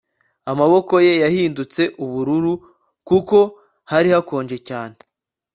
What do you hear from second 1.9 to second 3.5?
ubururu kuko